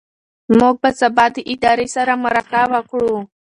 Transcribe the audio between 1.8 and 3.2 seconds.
سره مرکه وکړو.